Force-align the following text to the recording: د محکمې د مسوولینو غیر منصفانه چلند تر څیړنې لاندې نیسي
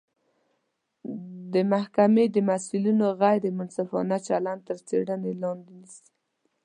د 1.53 1.55
محکمې 1.71 2.25
د 2.35 2.37
مسوولینو 2.49 3.07
غیر 3.21 3.43
منصفانه 3.57 4.17
چلند 4.27 4.61
تر 4.69 4.77
څیړنې 4.87 5.33
لاندې 5.41 5.71
نیسي 5.79 6.09